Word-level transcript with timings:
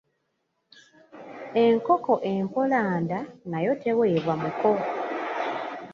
Enkoko 1.63 2.13
empoolanda, 2.31 3.19
nayo 3.49 3.71
teweebwa 3.81 4.33
muko. 4.41 4.71